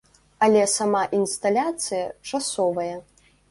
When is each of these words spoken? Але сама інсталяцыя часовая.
Але 0.45 0.63
сама 0.75 1.01
інсталяцыя 1.19 2.09
часовая. 2.29 2.95